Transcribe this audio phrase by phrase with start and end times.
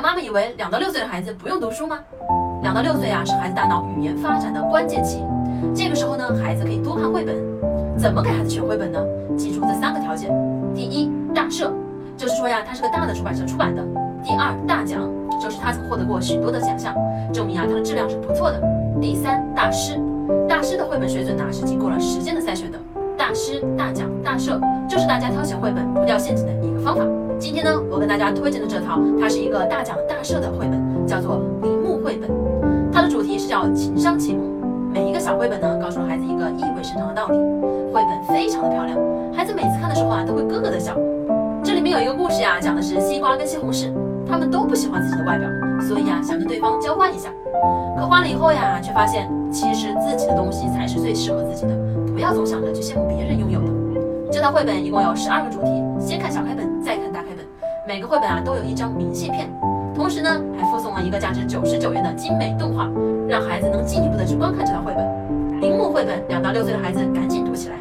[0.00, 1.98] 妈妈以为两到六岁的孩子不用读书吗？
[2.62, 5.24] 两到六岁啊，是孩子大脑语言发展的关键期。
[5.74, 7.34] 这个时候呢，孩子可以多看绘本。
[7.96, 9.00] 怎么给孩子选绘本呢？
[9.36, 10.30] 记住这三个条件：
[10.72, 11.72] 第一，大社，
[12.16, 13.82] 就是说呀，它是个大的出版社出版的；
[14.22, 15.00] 第二，大奖，
[15.42, 16.94] 就是他曾获得过许多的奖项，
[17.32, 18.60] 证明啊，它的质量是不错的；
[19.00, 20.00] 第三，大师，
[20.48, 22.78] 大师的绘本水准呢是经过了时间的筛选的。
[23.16, 27.04] 大师、大奖、大社，就是大家挑选绘本不掉陷阱的一个方法。
[27.38, 32.28] 今天呢，我跟大家推荐的这套，它是一个大奖大设的绘本，叫做《铃木绘本》，
[32.92, 34.42] 它的主题是叫情商启蒙。
[34.92, 37.38] 每一个小绘本呢，告诉了孩子一个意味深长的道理。
[37.94, 38.98] 绘本非常的漂亮，
[39.32, 40.94] 孩子每次看的时候啊，都会咯咯的笑。
[41.62, 43.92] 这里面有一个故事呀，讲的是西瓜跟西红柿，
[44.28, 45.48] 他们都不喜欢自己的外表，
[45.80, 47.30] 所以啊，想跟对方交换一下。
[47.96, 51.74] 可换了以后呀，却发现其实自己的东西才是最适合自己的，
[52.12, 53.66] 不要总想着去羡慕别人拥有的。
[54.32, 55.70] 这套绘本一共有十二个主题，
[56.00, 57.07] 先看小开本，再看。
[57.88, 59.50] 每个绘本啊，都有一张明信片。
[59.94, 62.86] 同时呢，还附送了一个价值九十九元的精美动画，
[63.26, 65.62] 让孩子能进一步的去观看这套绘本。
[65.62, 67.76] 铃木绘本，两到六岁的孩子赶紧读起来。